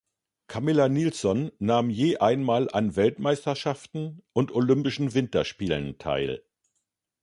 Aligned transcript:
Camilla 0.47 0.89
Nilsson 0.89 1.51
nahm 1.59 1.91
je 1.91 2.17
einmal 2.21 2.71
an 2.71 2.95
Weltmeisterschaften 2.95 4.23
und 4.33 4.51
Olympischen 4.51 5.13
Winterspielen 5.13 5.99
teil. 5.99 6.41